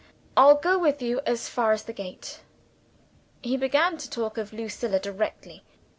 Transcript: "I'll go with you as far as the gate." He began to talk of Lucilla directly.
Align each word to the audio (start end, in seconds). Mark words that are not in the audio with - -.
"I'll 0.35 0.55
go 0.55 0.79
with 0.79 0.99
you 1.03 1.21
as 1.27 1.47
far 1.47 1.73
as 1.73 1.83
the 1.83 1.93
gate." 1.93 2.39
He 3.43 3.55
began 3.55 3.97
to 3.99 4.09
talk 4.09 4.39
of 4.39 4.51
Lucilla 4.51 4.99
directly. 4.99 5.61